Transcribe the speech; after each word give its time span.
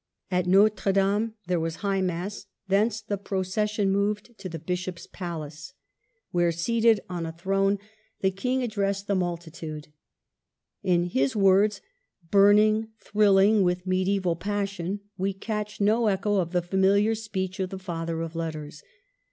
At 0.31 0.47
Notre 0.47 0.91
Dame 0.91 1.35
there 1.45 1.59
was 1.59 1.75
High 1.85 2.01
Mass; 2.01 2.47
thence 2.67 3.01
the 3.01 3.19
procession 3.19 3.91
moved 3.91 4.35
to 4.39 4.49
the 4.49 4.57
Bishop's 4.57 5.05
palace, 5.05 5.75
THE 6.33 6.39
SORBONNE, 6.39 6.43
151 6.43 6.43
where, 6.43 6.51
seated 6.51 7.05
on 7.07 7.25
a 7.27 7.31
throne, 7.37 7.77
the 8.21 8.31
King 8.31 8.63
addressed 8.63 9.05
the 9.05 9.13
multitude. 9.13 9.89
In 10.81 11.03
his 11.03 11.35
words, 11.35 11.81
burning, 12.31 12.87
thriUing 13.13 13.61
with 13.61 13.85
mediaeval 13.85 14.37
passion, 14.37 15.01
we 15.19 15.33
catch 15.33 15.79
no 15.79 16.07
echo 16.07 16.37
of 16.37 16.51
the 16.51 16.63
familiar 16.63 17.13
speech 17.13 17.59
of 17.59 17.69
the 17.69 17.77
Father 17.77 18.21
of 18.23 18.35
Letters. 18.35 18.81